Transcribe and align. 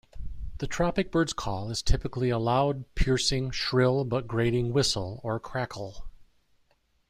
The 0.57 0.67
tropicbirds' 0.67 1.35
call 1.35 1.69
is 1.69 1.83
typically 1.83 2.31
a 2.31 2.39
loud, 2.39 2.85
piercing, 2.95 3.51
shrill, 3.51 4.03
but 4.03 4.27
grating 4.27 4.73
whistle, 4.73 5.21
or 5.23 5.39
crackle. 5.39 6.07